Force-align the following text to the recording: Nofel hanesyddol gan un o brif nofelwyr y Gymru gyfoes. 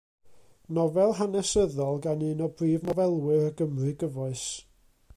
Nofel 0.77 1.11
hanesyddol 1.19 1.95
gan 2.05 2.25
un 2.29 2.43
o 2.47 2.49
brif 2.61 2.87
nofelwyr 2.87 3.47
y 3.51 3.55
Gymru 3.61 3.95
gyfoes. 4.05 4.49